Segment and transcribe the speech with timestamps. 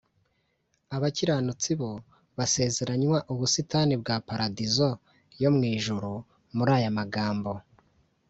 [0.95, 1.91] abakiranutsi bo
[2.37, 4.89] basezeranywa ubusitani bwa paradizo
[5.41, 6.11] yo mu ijuru
[6.55, 7.51] muri aya magambo